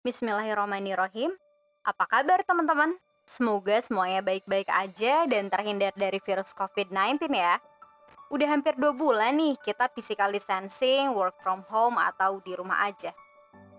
[0.00, 1.28] Bismillahirrahmanirrahim.
[1.84, 2.96] Apa kabar teman-teman?
[3.28, 7.60] Semoga semuanya baik-baik aja dan terhindar dari virus COVID-19 ya.
[8.32, 13.12] Udah hampir dua bulan nih kita physical distancing, work from home, atau di rumah aja.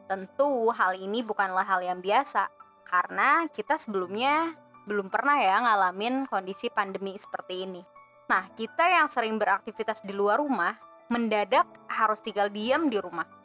[0.05, 2.53] Tentu hal ini bukanlah hal yang biasa,
[2.85, 4.53] karena kita sebelumnya
[4.85, 7.81] belum pernah ya ngalamin kondisi pandemi seperti ini.
[8.29, 10.77] Nah, kita yang sering beraktivitas di luar rumah,
[11.09, 13.40] mendadak harus tinggal diam di rumah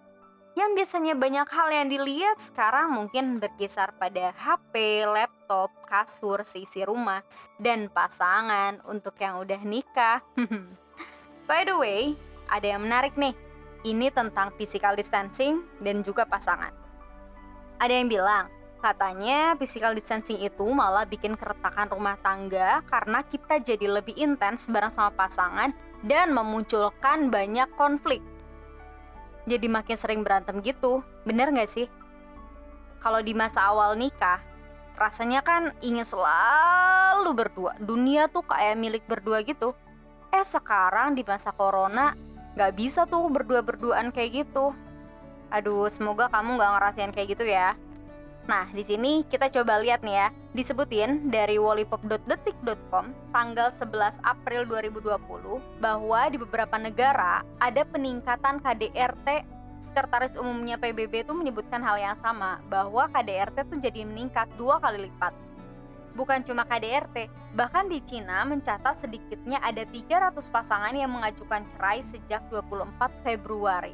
[0.57, 7.21] yang biasanya banyak hal yang dilihat sekarang mungkin berkisar pada HP, laptop, kasur, seisi rumah,
[7.61, 10.25] dan pasangan untuk yang udah nikah.
[11.49, 12.17] By the way,
[12.49, 13.37] ada yang menarik nih.
[13.85, 16.73] Ini tentang physical distancing dan juga pasangan.
[17.77, 18.49] Ada yang bilang,
[18.81, 24.91] katanya physical distancing itu malah bikin keretakan rumah tangga karena kita jadi lebih intens bareng
[24.91, 28.25] sama pasangan dan memunculkan banyak konflik
[29.47, 31.01] jadi makin sering berantem gitu.
[31.23, 31.87] Bener gak sih?
[32.99, 34.43] Kalau di masa awal nikah,
[34.99, 37.79] rasanya kan ingin selalu berdua.
[37.79, 39.73] Dunia tuh kayak milik berdua gitu.
[40.35, 42.19] Eh sekarang di masa corona,
[42.59, 44.75] gak bisa tuh berdua-berduaan kayak gitu.
[45.55, 47.79] Aduh, semoga kamu gak ngerasain kayak gitu ya.
[48.47, 50.29] Nah, di sini kita coba lihat nih ya.
[50.55, 60.39] Disebutin dari wallipop.detik.com tanggal 11 April 2020 bahwa di beberapa negara ada peningkatan KDRT Sekretaris
[60.39, 65.35] Umumnya PBB itu menyebutkan hal yang sama bahwa KDRT tuh jadi meningkat dua kali lipat.
[66.17, 72.41] Bukan cuma KDRT, bahkan di Cina mencatat sedikitnya ada 300 pasangan yang mengajukan cerai sejak
[72.49, 73.93] 24 Februari.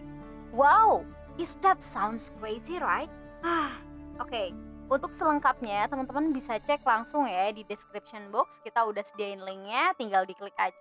[0.55, 1.03] Wow,
[1.35, 3.11] is that sounds crazy, right?
[3.43, 3.75] Ah,
[4.21, 4.53] Oke,
[4.93, 8.61] untuk selengkapnya teman-teman bisa cek langsung ya di description box.
[8.61, 10.77] Kita udah sediain linknya, tinggal diklik aja.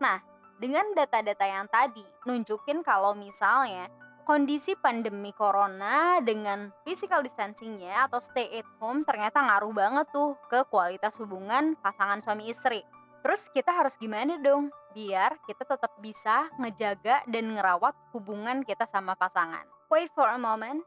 [0.00, 0.20] Nah,
[0.56, 3.92] dengan data-data yang tadi, nunjukin kalau misalnya
[4.24, 10.64] kondisi pandemi corona dengan physical distancingnya atau stay at home ternyata ngaruh banget tuh ke
[10.72, 12.80] kualitas hubungan pasangan suami istri.
[13.20, 19.12] Terus kita harus gimana dong biar kita tetap bisa ngejaga dan ngerawat hubungan kita sama
[19.12, 19.68] pasangan.
[19.92, 20.82] Wait for a moment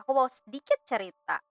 [0.00, 1.42] aku mau sedikit cerita.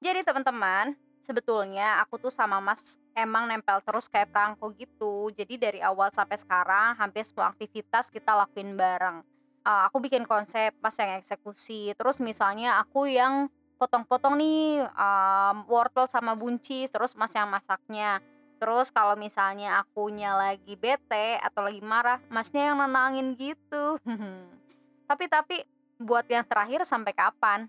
[0.00, 5.28] Jadi teman-teman, sebetulnya aku tuh sama Mas emang nempel terus kayak perangko gitu.
[5.36, 9.20] Jadi dari awal sampai sekarang hampir semua aktivitas kita lakuin bareng.
[9.60, 11.92] Uh, aku bikin konsep, Mas yang eksekusi.
[11.92, 18.24] Terus misalnya aku yang potong-potong nih um, wortel sama buncis, terus Mas yang masaknya.
[18.60, 23.96] Terus kalau misalnya akunya lagi bete atau lagi marah, Masnya yang nenangin gitu.
[25.08, 25.56] tapi tapi
[26.00, 27.68] buat yang terakhir sampai kapan?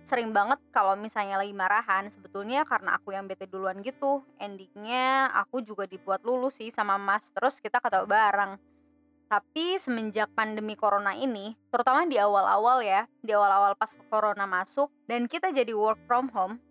[0.00, 4.24] Sering banget kalau misalnya lagi marahan, sebetulnya karena aku yang bete duluan gitu.
[4.40, 8.56] Endingnya aku juga dibuat lulus sih sama Mas, terus kita ketawa bareng.
[9.26, 15.26] Tapi semenjak pandemi corona ini, terutama di awal-awal ya, di awal-awal pas corona masuk dan
[15.26, 16.62] kita jadi work from home,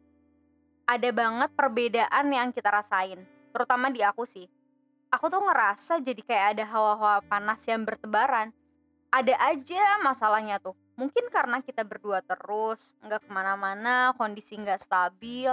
[0.87, 4.47] ada banget perbedaan yang kita rasain, terutama di aku sih.
[5.11, 8.55] Aku tuh ngerasa jadi kayak ada hawa-hawa panas yang bertebaran.
[9.11, 15.51] Ada aja masalahnya tuh mungkin karena kita berdua terus nggak ke mana-mana kondisi nggak stabil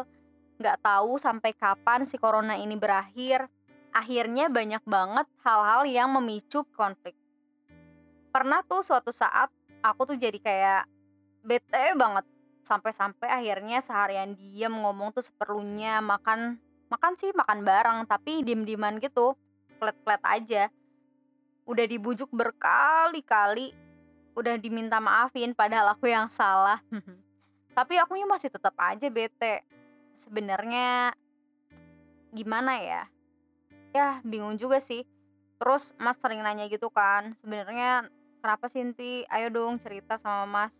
[0.62, 3.50] nggak tahu sampai kapan si corona ini berakhir
[3.92, 7.12] akhirnya banyak banget hal-hal yang memicu konflik.
[8.32, 9.52] Pernah tuh suatu saat
[9.84, 10.82] aku tuh jadi kayak
[11.44, 12.24] bete banget
[12.64, 16.56] sampai-sampai akhirnya seharian diem ngomong tuh seperlunya makan
[16.88, 19.36] makan sih makan bareng tapi diem-dieman gitu
[19.76, 20.62] klet-klet aja.
[21.68, 23.76] Udah dibujuk berkali-kali
[24.32, 26.80] udah diminta maafin padahal aku yang salah.
[27.72, 29.64] Tapi aku masih tetap aja bete.
[30.16, 31.16] Sebenarnya
[32.32, 33.02] gimana ya?
[33.92, 35.04] Ya bingung juga sih.
[35.60, 38.08] Terus mas sering nanya gitu kan sebenarnya
[38.42, 39.22] kenapa sih Inti?
[39.30, 40.74] Ayo dong cerita sama mas.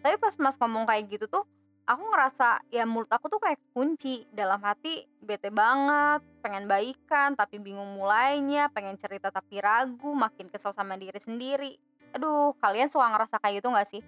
[0.00, 1.44] Tapi pas mas ngomong kayak gitu tuh
[1.84, 4.24] aku ngerasa ya mulut aku tuh kayak kunci.
[4.32, 10.72] Dalam hati bete banget pengen baikan tapi bingung mulainya pengen cerita tapi ragu makin kesel
[10.72, 11.76] sama diri sendiri
[12.16, 14.02] Aduh, kalian suka ngerasa kayak gitu gak sih?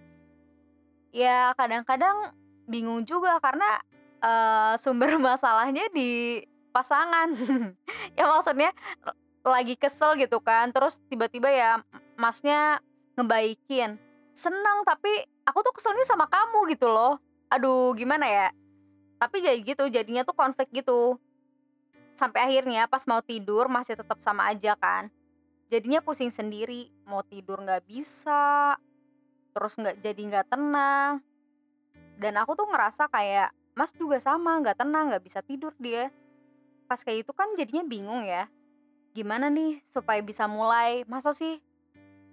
[1.14, 2.34] Ya kadang-kadang
[2.66, 3.78] bingung juga karena
[4.22, 6.42] uh, sumber masalahnya di
[6.74, 7.30] pasangan.
[8.18, 8.70] ya maksudnya
[9.42, 11.82] lagi kesel gitu kan, terus tiba-tiba ya
[12.18, 12.82] masnya
[13.18, 13.98] ngebaikin.
[14.32, 15.10] Senang tapi
[15.44, 17.20] aku tuh keselnya sama kamu gitu loh.
[17.52, 18.48] Aduh, gimana ya?
[19.20, 21.20] Tapi kayak gitu, jadinya tuh konflik gitu.
[22.16, 25.12] Sampai akhirnya pas mau tidur masih tetap sama aja kan
[25.72, 28.76] jadinya pusing sendiri mau tidur nggak bisa
[29.56, 31.24] terus nggak jadi nggak tenang
[32.20, 36.12] dan aku tuh ngerasa kayak mas juga sama nggak tenang nggak bisa tidur dia
[36.84, 38.52] pas kayak itu kan jadinya bingung ya
[39.16, 41.56] gimana nih supaya bisa mulai masa sih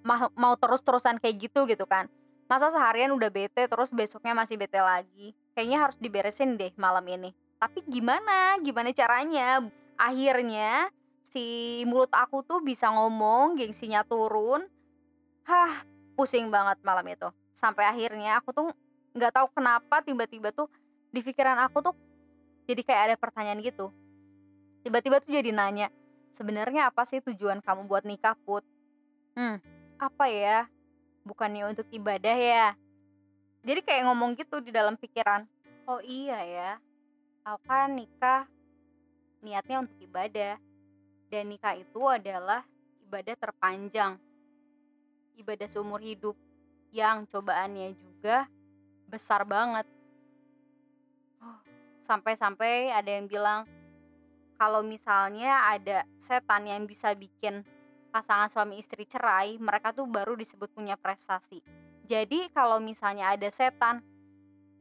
[0.03, 2.11] mau, terus-terusan kayak gitu gitu kan
[2.49, 5.37] Masa seharian udah bete terus besoknya masih bete lagi?
[5.53, 7.29] Kayaknya harus diberesin deh malam ini.
[7.61, 8.57] Tapi gimana?
[8.65, 9.61] Gimana caranya?
[9.93, 10.89] Akhirnya
[11.27, 14.65] si mulut aku tuh bisa ngomong, gengsinya turun.
[15.43, 15.83] Hah,
[16.15, 17.29] pusing banget malam itu.
[17.55, 18.67] Sampai akhirnya aku tuh
[19.15, 20.69] nggak tahu kenapa tiba-tiba tuh
[21.09, 21.95] di pikiran aku tuh
[22.69, 23.89] jadi kayak ada pertanyaan gitu.
[24.85, 25.89] Tiba-tiba tuh jadi nanya,
[26.31, 28.61] sebenarnya apa sih tujuan kamu buat nikah, Put?
[29.33, 29.57] Hmm,
[29.97, 30.69] apa ya?
[31.25, 32.77] Bukannya untuk ibadah ya?
[33.65, 35.43] Jadi kayak ngomong gitu di dalam pikiran.
[35.89, 36.71] Oh iya ya,
[37.43, 38.45] aku kan nikah
[39.41, 40.61] niatnya untuk ibadah.
[41.29, 42.65] Dan nikah itu adalah
[43.05, 44.17] ibadah terpanjang.
[45.37, 46.35] Ibadah seumur hidup
[46.89, 48.49] yang cobaannya juga
[49.05, 49.85] besar banget.
[52.01, 53.69] Sampai-sampai ada yang bilang
[54.57, 57.61] kalau misalnya ada setan yang bisa bikin
[58.09, 61.61] pasangan suami istri cerai, mereka tuh baru disebut punya prestasi.
[62.09, 64.01] Jadi kalau misalnya ada setan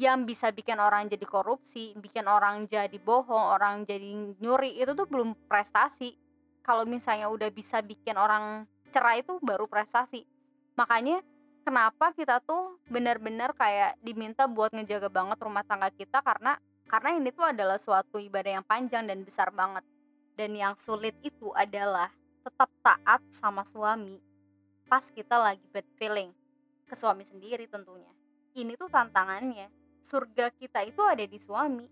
[0.00, 5.04] yang bisa bikin orang jadi korupsi, bikin orang jadi bohong, orang jadi nyuri, itu tuh
[5.04, 6.16] belum prestasi.
[6.68, 10.28] Kalau misalnya udah bisa bikin orang cerai itu baru prestasi.
[10.76, 11.24] Makanya
[11.64, 16.60] kenapa kita tuh benar-benar kayak diminta buat ngejaga banget rumah tangga kita karena
[16.92, 19.80] karena ini tuh adalah suatu ibadah yang panjang dan besar banget.
[20.36, 22.12] Dan yang sulit itu adalah
[22.44, 24.28] tetap taat sama suami
[24.88, 26.32] pas kita lagi bad feeling
[26.88, 28.08] ke suami sendiri tentunya.
[28.56, 29.68] Ini tuh tantangannya.
[30.00, 31.84] Surga kita itu ada di suami.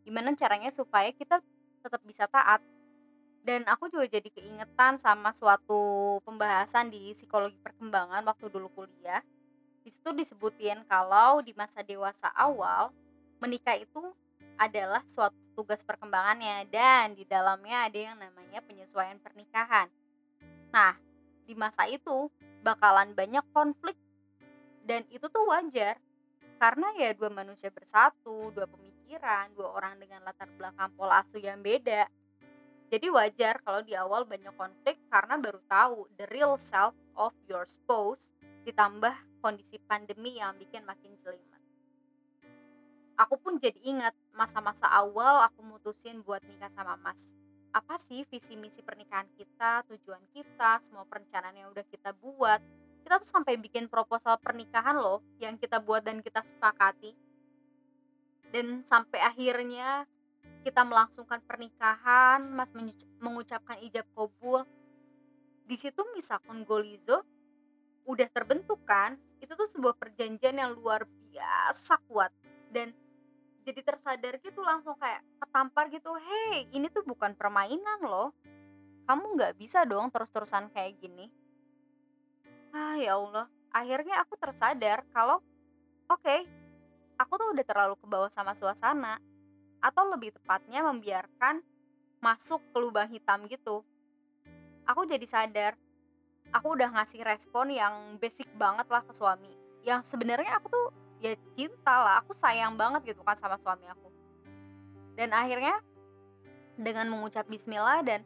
[0.00, 1.44] Gimana caranya supaya kita
[1.84, 2.64] tetap bisa taat?
[3.40, 9.24] Dan aku juga jadi keingetan sama suatu pembahasan di psikologi perkembangan waktu dulu kuliah.
[9.80, 12.92] Di situ disebutin kalau di masa dewasa awal
[13.40, 14.12] menikah itu
[14.60, 19.88] adalah suatu tugas perkembangannya dan di dalamnya ada yang namanya penyesuaian pernikahan.
[20.68, 21.00] Nah,
[21.48, 22.28] di masa itu
[22.60, 23.96] bakalan banyak konflik
[24.84, 25.96] dan itu tuh wajar
[26.60, 31.64] karena ya dua manusia bersatu, dua pemikiran, dua orang dengan latar belakang pola asuh yang
[31.64, 32.04] beda.
[32.90, 37.62] Jadi wajar kalau di awal banyak konflik karena baru tahu the real self of your
[37.70, 38.34] spouse
[38.66, 41.60] ditambah kondisi pandemi yang bikin makin jelimet
[43.20, 47.36] aku pun jadi ingat masa-masa awal aku mutusin buat nikah sama Mas.
[47.70, 52.58] Apa sih visi misi pernikahan kita, tujuan kita, semua perencanaan yang udah kita buat.
[53.04, 57.12] Kita tuh sampai bikin proposal pernikahan loh yang kita buat dan kita sepakati.
[58.50, 60.08] Dan sampai akhirnya
[60.60, 62.68] kita melangsungkan pernikahan, Mas
[63.20, 64.68] mengucapkan ijab kabul.
[65.64, 67.24] Di situ misakun Golizo
[68.04, 72.32] udah terbentuk kan, itu tuh sebuah perjanjian yang luar biasa kuat.
[72.68, 72.92] Dan
[73.64, 78.32] jadi tersadar gitu langsung kayak ketampar gitu hei ini tuh bukan permainan loh.
[79.04, 81.28] Kamu nggak bisa dong terus-terusan kayak gini.
[82.72, 83.46] Ah ya Allah.
[83.70, 85.38] Akhirnya aku tersadar kalau
[86.10, 86.42] oke okay,
[87.20, 89.22] aku tuh udah terlalu ke bawah sama suasana
[89.80, 91.64] atau lebih tepatnya membiarkan
[92.20, 93.82] masuk ke lubang hitam gitu.
[94.84, 95.72] Aku jadi sadar
[96.52, 99.52] aku udah ngasih respon yang basic banget lah ke suami.
[99.82, 100.86] Yang sebenarnya aku tuh
[101.20, 104.08] ya cinta lah aku sayang banget gitu kan sama suami aku.
[105.16, 105.80] Dan akhirnya
[106.80, 108.24] dengan mengucap bismillah dan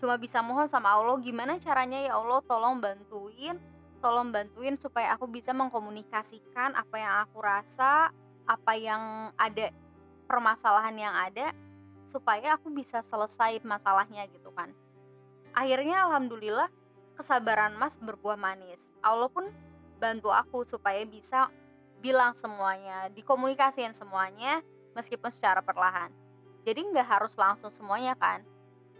[0.00, 3.56] cuma bisa mohon sama Allah gimana caranya ya Allah tolong bantuin
[4.00, 8.08] tolong bantuin supaya aku bisa mengkomunikasikan apa yang aku rasa
[8.48, 9.68] apa yang ada
[10.30, 11.50] permasalahan yang ada
[12.06, 14.70] supaya aku bisa selesai masalahnya gitu kan
[15.50, 16.70] akhirnya alhamdulillah
[17.18, 19.50] kesabaran mas berbuah manis Allah pun
[19.98, 21.50] bantu aku supaya bisa
[22.00, 24.64] bilang semuanya, dikomunikasiin semuanya
[24.96, 26.08] meskipun secara perlahan.
[26.64, 28.40] Jadi nggak harus langsung semuanya kan.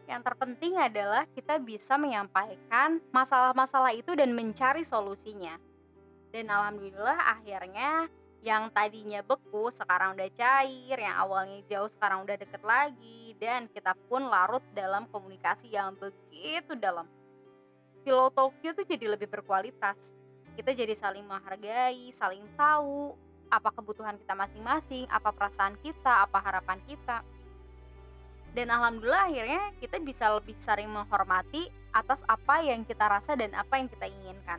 [0.05, 5.57] Yang terpenting adalah kita bisa menyampaikan masalah-masalah itu dan mencari solusinya.
[6.31, 8.07] Dan alhamdulillah akhirnya
[8.41, 13.93] yang tadinya beku sekarang udah cair, yang awalnya jauh sekarang udah deket lagi, dan kita
[14.09, 17.05] pun larut dalam komunikasi yang begitu dalam.
[18.01, 20.17] Pillow talk itu jadi lebih berkualitas
[20.61, 23.17] kita jadi saling menghargai, saling tahu
[23.51, 27.25] apa kebutuhan kita masing-masing, apa perasaan kita, apa harapan kita.
[28.53, 33.79] Dan alhamdulillah akhirnya kita bisa lebih sering menghormati atas apa yang kita rasa dan apa
[33.79, 34.59] yang kita inginkan.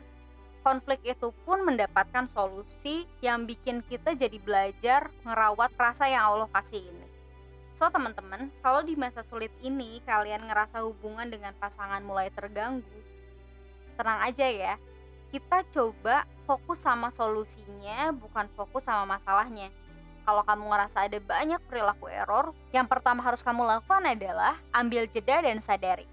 [0.62, 6.86] Konflik itu pun mendapatkan solusi yang bikin kita jadi belajar ngerawat rasa yang Allah kasih
[6.86, 7.08] ini.
[7.74, 12.98] So teman-teman, kalau di masa sulit ini kalian ngerasa hubungan dengan pasangan mulai terganggu,
[13.98, 14.74] tenang aja ya,
[15.34, 19.74] kita coba fokus sama solusinya bukan fokus sama masalahnya
[20.22, 25.42] kalau kamu ngerasa ada banyak perilaku error, yang pertama harus kamu lakukan adalah ambil jeda
[25.42, 26.06] dan sadari.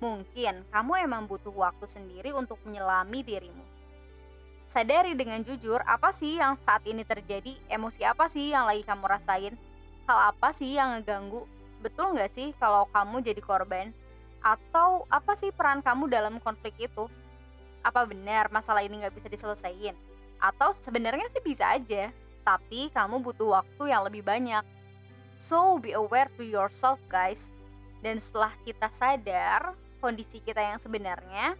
[0.00, 3.73] Mungkin kamu emang butuh waktu sendiri untuk menyelami dirimu.
[4.74, 9.06] Sadari dengan jujur apa sih yang saat ini terjadi, emosi apa sih yang lagi kamu
[9.06, 9.54] rasain,
[10.10, 11.46] hal apa sih yang ngeganggu,
[11.78, 13.94] betul nggak sih kalau kamu jadi korban?
[14.42, 17.06] Atau apa sih peran kamu dalam konflik itu?
[17.86, 19.94] Apa benar masalah ini nggak bisa diselesaikan?
[20.42, 22.10] Atau sebenarnya sih bisa aja,
[22.42, 24.66] tapi kamu butuh waktu yang lebih banyak.
[25.38, 27.54] So be aware to yourself guys.
[28.02, 31.54] Dan setelah kita sadar kondisi kita yang sebenarnya,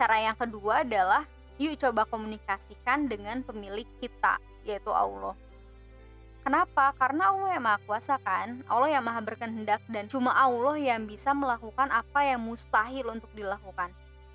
[0.00, 1.28] cara yang kedua adalah
[1.60, 5.38] yuk coba komunikasikan dengan pemilik kita, yaitu Allah.
[6.44, 6.92] Kenapa?
[7.00, 11.32] Karena Allah yang maha kuasa kan Allah yang maha berkehendak dan cuma Allah yang bisa
[11.32, 13.88] melakukan apa yang mustahil untuk dilakukan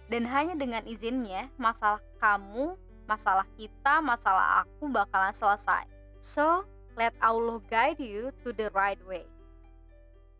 [0.09, 2.73] Dan hanya dengan izinnya masalah kamu,
[3.05, 5.85] masalah kita, masalah aku bakalan selesai
[6.17, 6.65] So,
[6.97, 9.29] let Allah guide you to the right way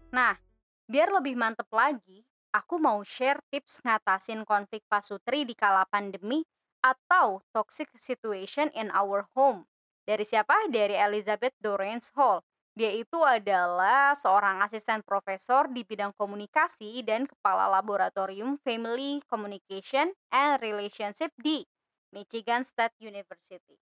[0.09, 0.41] Nah,
[0.89, 6.41] biar lebih mantep lagi, aku mau share tips ngatasin konflik pasutri di kala pandemi
[6.79, 9.69] atau toxic situation in our home
[10.09, 10.65] dari siapa?
[10.74, 12.41] Dari Elizabeth Dorrance Hall.
[12.74, 20.57] Dia itu adalah seorang asisten profesor di bidang komunikasi dan kepala laboratorium Family Communication and
[20.65, 21.62] Relationship di
[22.09, 23.77] Michigan State University.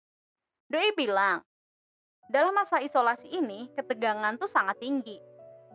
[0.66, 1.46] Doi bilang,
[2.26, 5.22] dalam masa isolasi ini, ketegangan tuh sangat tinggi.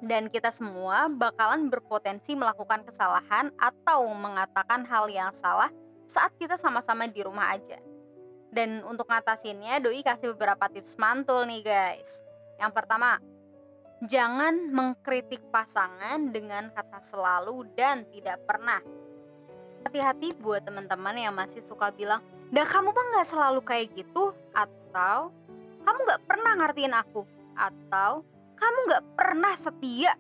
[0.03, 5.71] Dan kita semua bakalan berpotensi melakukan kesalahan atau mengatakan hal yang salah
[6.11, 7.79] saat kita sama-sama di rumah aja.
[8.51, 12.19] Dan untuk ngatasinnya, Doi kasih beberapa tips mantul nih guys.
[12.59, 13.15] Yang pertama,
[14.03, 18.83] jangan mengkritik pasangan dengan kata selalu dan tidak pernah.
[19.87, 22.19] Hati-hati buat teman-teman yang masih suka bilang,
[22.51, 25.31] dah kamu mah nggak selalu kayak gitu, atau
[25.87, 27.23] kamu nggak pernah ngertiin aku,
[27.55, 28.27] atau
[28.59, 30.13] kamu nggak pernah setia.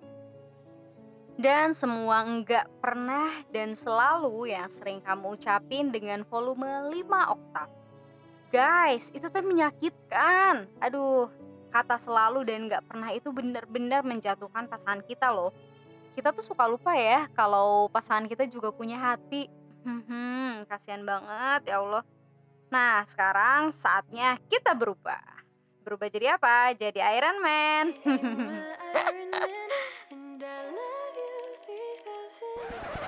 [1.41, 7.65] Dan semua enggak pernah dan selalu yang sering kamu ucapin dengan volume 5 oktav
[8.53, 10.69] Guys, itu tuh menyakitkan.
[10.77, 11.33] Aduh,
[11.73, 15.49] kata selalu dan gak pernah itu benar-benar menjatuhkan pasangan kita loh.
[16.13, 19.49] Kita tuh suka lupa ya kalau pasangan kita juga punya hati.
[19.81, 22.03] Hmm, kasihan banget ya Allah.
[22.69, 25.23] Nah, sekarang saatnya kita berubah.
[25.81, 26.75] Berubah jadi apa?
[26.77, 27.85] Jadi Iron Man.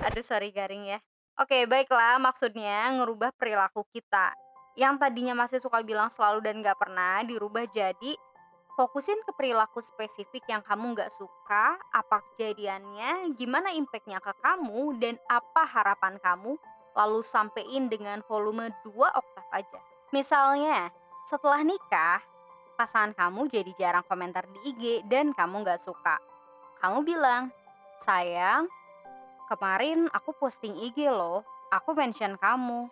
[0.02, 1.00] Aduh, sorry garing ya.
[1.38, 4.34] Oke, baiklah maksudnya ngerubah perilaku kita
[4.74, 8.18] yang tadinya masih suka bilang selalu dan gak pernah dirubah jadi
[8.74, 15.22] fokusin ke perilaku spesifik yang kamu gak suka, apa kejadiannya, gimana impactnya ke kamu, dan
[15.30, 16.58] apa harapan kamu,
[16.98, 19.80] lalu sampein dengan volume 2 oktav aja.
[20.10, 20.90] Misalnya,
[21.30, 22.22] setelah nikah,
[22.74, 26.18] pasangan kamu jadi jarang komentar di IG dan kamu gak suka.
[26.82, 27.54] Kamu bilang,
[28.02, 28.66] sayang,
[29.54, 32.90] kemarin aku posting IG loh, aku mention kamu,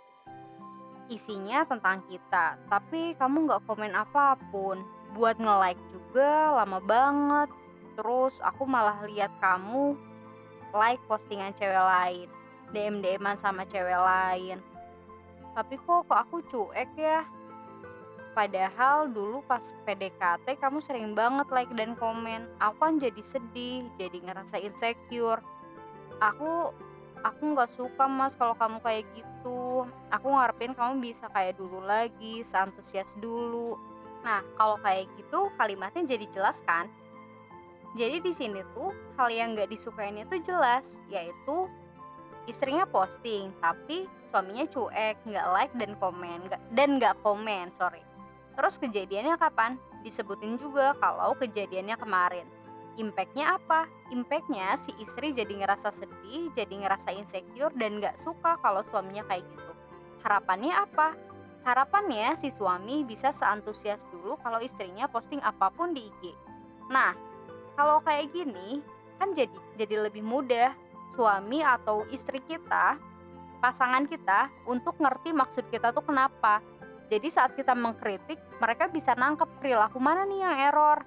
[1.09, 4.79] isinya tentang kita, tapi kamu nggak komen apa pun.
[5.11, 7.49] Buat nge-like juga lama banget.
[7.99, 9.99] Terus aku malah lihat kamu
[10.71, 12.29] like postingan cewek lain,
[12.71, 14.63] DM DMan sama cewek lain.
[15.51, 17.27] Tapi kok kok aku cuek ya?
[18.31, 22.47] Padahal dulu pas PDKT kamu sering banget like dan komen.
[22.63, 25.43] Aku kan jadi sedih, jadi ngerasa insecure.
[26.21, 26.69] Aku
[27.25, 29.89] aku nggak suka mas kalau kamu kayak gitu.
[30.13, 33.77] Aku ngarepin kamu bisa kayak dulu lagi seantusias dulu.
[34.21, 36.85] Nah kalau kayak gitu kalimatnya jadi jelas kan?
[37.97, 41.67] Jadi di sini tuh hal yang nggak disukainya tuh jelas yaitu
[42.45, 48.05] istrinya posting tapi suaminya cuek nggak like dan komen gak, dan nggak komen sorry.
[48.55, 49.75] Terus kejadiannya kapan?
[50.05, 52.47] Disebutin juga kalau kejadiannya kemarin
[52.99, 53.87] Impactnya apa?
[54.11, 59.47] Impactnya si istri jadi ngerasa sedih, jadi ngerasa insecure dan gak suka kalau suaminya kayak
[59.47, 59.71] gitu.
[60.27, 61.15] Harapannya apa?
[61.63, 66.35] Harapannya si suami bisa seantusias dulu kalau istrinya posting apa pun di IG.
[66.91, 67.15] Nah,
[67.79, 68.83] kalau kayak gini
[69.21, 70.73] kan jadi jadi lebih mudah
[71.13, 72.97] suami atau istri kita,
[73.61, 76.59] pasangan kita untuk ngerti maksud kita tuh kenapa.
[77.11, 80.99] Jadi saat kita mengkritik, mereka bisa nangkep perilaku mana nih yang error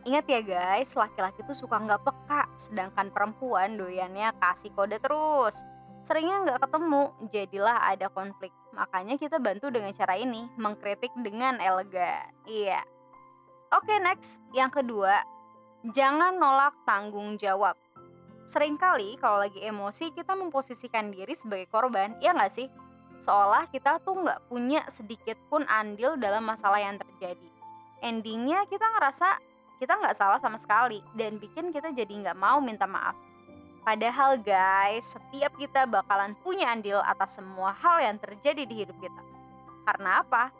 [0.00, 5.60] Ingat ya guys, laki-laki tuh suka nggak peka, sedangkan perempuan doyannya kasih kode terus.
[6.00, 8.48] Seringnya nggak ketemu, jadilah ada konflik.
[8.72, 12.32] Makanya kita bantu dengan cara ini, mengkritik dengan elegan.
[12.48, 12.80] Iya.
[13.76, 15.20] Oke next, yang kedua,
[15.92, 17.76] jangan nolak tanggung jawab.
[18.48, 22.72] Seringkali kalau lagi emosi kita memposisikan diri sebagai korban, ya nggak sih?
[23.20, 27.48] Seolah kita tuh nggak punya sedikit pun andil dalam masalah yang terjadi.
[28.00, 29.49] Endingnya kita ngerasa
[29.80, 33.16] kita nggak salah sama sekali dan bikin kita jadi nggak mau minta maaf.
[33.80, 39.22] Padahal guys, setiap kita bakalan punya andil atas semua hal yang terjadi di hidup kita.
[39.88, 40.52] Karena apa?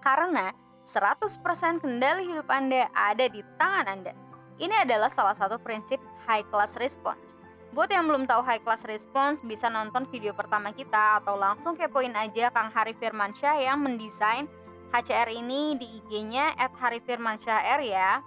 [0.00, 0.56] Karena
[0.88, 4.16] 100% kendali hidup Anda ada di tangan Anda.
[4.56, 7.44] Ini adalah salah satu prinsip high class response.
[7.76, 12.14] Buat yang belum tahu high class response, bisa nonton video pertama kita atau langsung kepoin
[12.16, 14.48] aja Kang Hari Firmansyah yang mendesain
[14.94, 18.22] HCR ini di IG-nya at Hari Firmansyah R ya.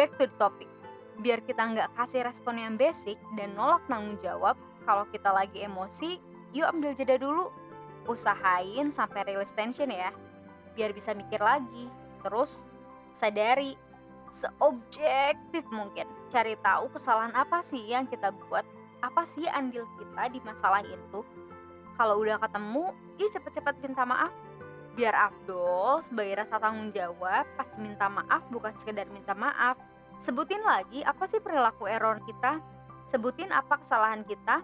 [0.00, 0.72] Back to the topic.
[1.20, 4.56] Biar kita nggak kasih respon yang basic dan nolak tanggung jawab,
[4.88, 6.16] kalau kita lagi emosi,
[6.56, 7.52] yuk ambil jeda dulu.
[8.08, 10.16] Usahain sampai release tension ya
[10.72, 11.92] biar bisa mikir lagi.
[12.24, 12.64] Terus
[13.12, 13.76] sadari
[14.32, 18.64] seobjektif mungkin cari tahu kesalahan apa sih yang kita buat,
[19.04, 21.20] apa sih andil kita di masalah itu.
[22.00, 24.32] Kalau udah ketemu, yuk cepet-cepet minta maaf.
[24.92, 29.80] Biar Abdul sebagai rasa tanggung jawab pas minta maaf bukan sekedar minta maaf.
[30.20, 32.60] Sebutin lagi apa sih perilaku error kita,
[33.08, 34.60] sebutin apa kesalahan kita,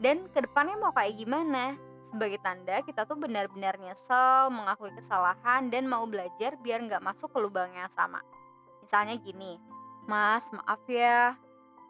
[0.00, 5.90] dan ke depannya mau kayak gimana sebagai tanda kita tuh benar-benar nyesel, mengakui kesalahan, dan
[5.90, 8.22] mau belajar biar nggak masuk ke lubang yang sama.
[8.80, 9.58] Misalnya gini,
[10.06, 11.34] Mas, maaf ya,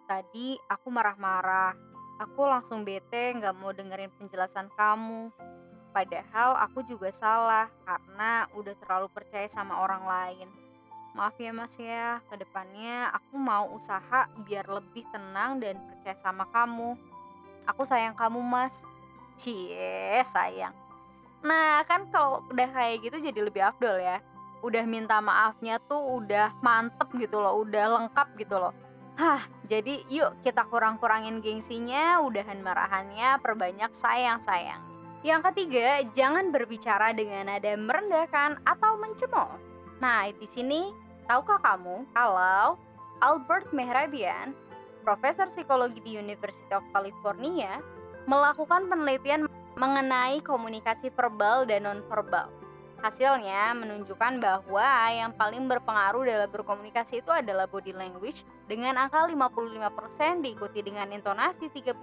[0.09, 1.77] tadi aku marah-marah.
[2.17, 5.29] Aku langsung bete nggak mau dengerin penjelasan kamu.
[5.97, 10.49] Padahal aku juga salah karena udah terlalu percaya sama orang lain.
[11.17, 16.45] Maaf ya mas ya, ke depannya aku mau usaha biar lebih tenang dan percaya sama
[16.53, 17.01] kamu.
[17.65, 18.85] Aku sayang kamu mas,
[19.41, 20.77] Cie, sayang.
[21.41, 24.21] Nah, kan kalau udah kayak gitu jadi lebih afdol ya.
[24.61, 28.77] Udah minta maafnya tuh udah mantep gitu loh, udah lengkap gitu loh.
[29.17, 34.96] Hah, jadi yuk kita kurang-kurangin gengsinya, udahan marahannya, perbanyak sayang-sayang.
[35.27, 39.59] Yang ketiga, jangan berbicara dengan nada merendahkan atau mencemooh.
[39.99, 40.95] Nah, di sini
[41.27, 42.79] tahukah kamu kalau
[43.19, 44.55] Albert Mehrabian,
[45.03, 47.83] profesor psikologi di University of California,
[48.31, 52.47] melakukan penelitian mengenai komunikasi verbal dan nonverbal.
[53.03, 60.47] Hasilnya menunjukkan bahwa yang paling berpengaruh dalam berkomunikasi itu adalah body language dengan angka 55%
[60.47, 61.99] diikuti dengan intonasi 38%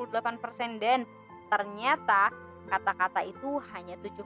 [0.83, 1.07] dan
[1.47, 4.19] ternyata kata-kata itu hanya 7%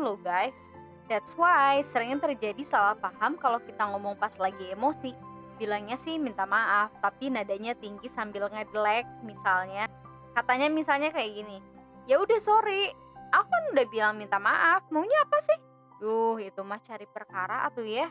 [0.00, 0.58] loh guys.
[1.06, 5.12] That's why sering terjadi salah paham kalau kita ngomong pas lagi emosi.
[5.60, 9.86] Bilangnya sih minta maaf, tapi nadanya tinggi sambil ngedelek misalnya.
[10.34, 12.92] Katanya misalnya kayak gini ya udah sorry
[13.32, 15.58] aku kan udah bilang minta maaf maunya apa sih?
[16.00, 18.08] Duh itu mah cari perkara atau ya.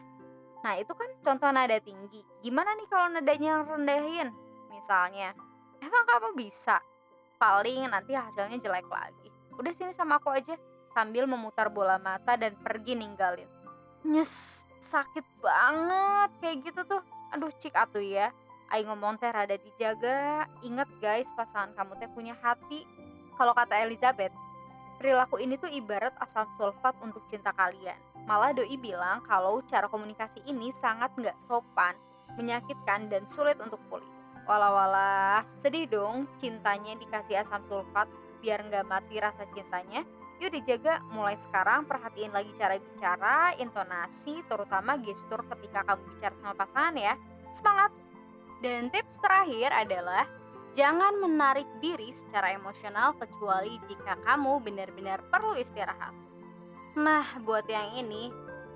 [0.65, 2.23] Nah itu kan contoh nada tinggi.
[2.41, 4.33] Gimana nih kalau nadanya rendahin?
[4.73, 5.37] Misalnya
[5.79, 6.81] emang kamu bisa?
[7.37, 10.57] Paling nanti hasilnya jelek lagi udah sini sama aku aja
[10.93, 13.49] sambil memutar bola mata dan pergi ninggalin
[14.03, 17.01] nyes sakit banget kayak gitu tuh
[17.33, 18.29] aduh cik atuh ya
[18.73, 20.49] Aing ngomong teh rada dijaga.
[20.65, 22.89] Ingat guys, pasangan kamu teh punya hati.
[23.37, 24.33] Kalau kata Elizabeth,
[24.97, 27.97] perilaku ini tuh ibarat asam sulfat untuk cinta kalian.
[28.25, 31.93] Malah doi bilang kalau cara komunikasi ini sangat nggak sopan,
[32.33, 34.09] menyakitkan dan sulit untuk pulih.
[34.49, 38.09] Walah-walah, sedih dong cintanya dikasih asam sulfat
[38.43, 40.03] biar nggak mati rasa cintanya.
[40.43, 46.53] Yuk dijaga mulai sekarang perhatiin lagi cara bicara, intonasi, terutama gestur ketika kamu bicara sama
[46.59, 47.15] pasangan ya.
[47.55, 47.91] Semangat!
[48.59, 50.27] Dan tips terakhir adalah
[50.75, 56.11] jangan menarik diri secara emosional kecuali jika kamu benar-benar perlu istirahat.
[56.99, 58.29] Nah, buat yang ini,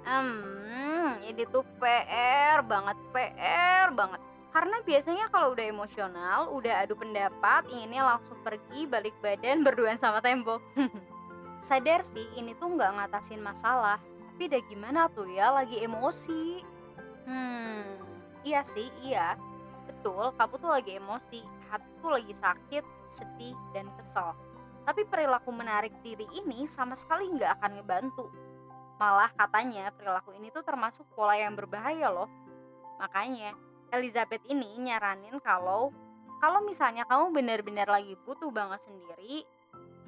[0.08, 4.22] hmm, ini tuh PR banget, PR banget.
[4.52, 10.24] Karena biasanya kalau udah emosional, udah adu pendapat, inginnya langsung pergi, balik badan, berduaan sama
[10.24, 10.64] tembok.
[11.68, 14.00] Sadar sih, ini tuh nggak ngatasin masalah.
[14.34, 16.62] Tapi udah gimana tuh ya, lagi emosi.
[17.28, 18.00] Hmm,
[18.46, 19.36] iya sih, iya
[19.98, 24.38] betul kamu tuh lagi emosi, hati tuh lagi sakit, sedih, dan kesel.
[24.86, 28.26] Tapi perilaku menarik diri ini sama sekali nggak akan ngebantu.
[29.02, 32.30] Malah katanya perilaku ini tuh termasuk pola yang berbahaya loh.
[33.02, 33.52] Makanya
[33.94, 35.92] Elizabeth ini nyaranin kalau
[36.38, 39.42] kalau misalnya kamu benar-benar lagi butuh banget sendiri,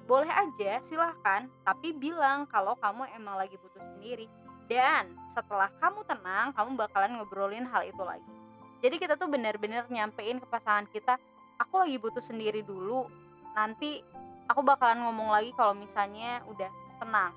[0.05, 4.29] boleh aja silahkan, tapi bilang kalau kamu emang lagi butuh sendiri.
[4.69, 8.39] Dan setelah kamu tenang, kamu bakalan ngobrolin hal itu lagi
[8.79, 11.19] jadi kita tuh benar-benar nyampein ke pasangan kita
[11.59, 13.07] aku lagi butuh sendiri dulu
[13.55, 13.99] nanti
[14.47, 17.35] aku bakalan ngomong lagi kalau misalnya udah tenang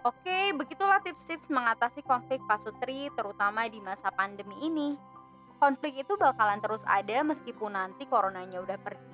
[0.00, 4.96] Oke, begitulah tips-tips mengatasi konflik pasutri terutama di masa pandemi ini.
[5.60, 9.08] Konflik itu bakalan terus ada meskipun nanti coronanya udah pergi.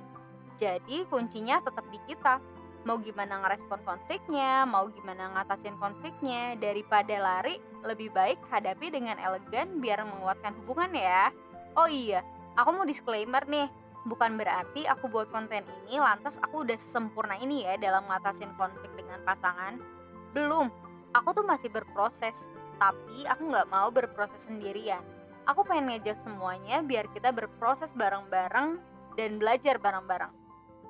[0.56, 2.38] Jadi kuncinya tetap di kita
[2.86, 9.82] mau gimana ngerespon konfliknya, mau gimana ngatasin konfliknya, daripada lari, lebih baik hadapi dengan elegan
[9.82, 11.34] biar menguatkan hubungan ya.
[11.74, 12.22] Oh iya,
[12.54, 13.66] aku mau disclaimer nih,
[14.06, 18.94] bukan berarti aku buat konten ini lantas aku udah sempurna ini ya dalam ngatasin konflik
[18.94, 19.82] dengan pasangan.
[20.30, 20.70] Belum,
[21.16, 25.00] Aku tuh masih berproses, tapi aku nggak mau berproses sendirian.
[25.46, 28.82] Aku pengen ngajak semuanya biar kita berproses bareng-bareng
[29.14, 30.34] dan belajar bareng-bareng.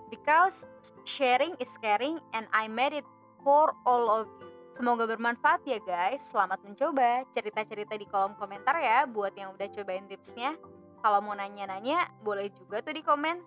[0.09, 0.64] Because
[1.05, 3.07] sharing is caring and I made it
[3.45, 4.47] for all of you.
[4.77, 6.21] Semoga bermanfaat ya guys.
[6.29, 7.25] Selamat mencoba.
[7.33, 10.53] Cerita-cerita di kolom komentar ya buat yang udah cobain tipsnya.
[11.01, 13.40] Kalau mau nanya-nanya, boleh juga tuh di komen.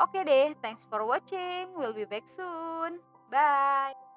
[0.00, 1.68] Oke deh, thanks for watching.
[1.76, 3.04] We'll be back soon.
[3.28, 4.11] Bye.